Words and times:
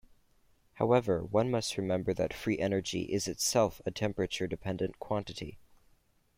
However, 0.73 1.23
one 1.23 1.51
must 1.51 1.77
remember 1.77 2.11
that 2.11 2.33
free 2.33 2.57
energy 2.57 3.01
is 3.13 3.27
itself 3.27 3.83
a 3.85 3.91
temperature 3.91 4.47
dependent 4.47 4.97
quantity. 4.97 5.59